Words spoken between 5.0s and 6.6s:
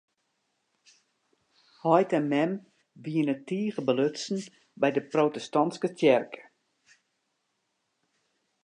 protestantske tsjerke.